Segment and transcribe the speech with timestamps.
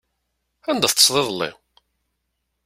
[0.69, 1.49] Anda teṭṭseḍ iḍelli?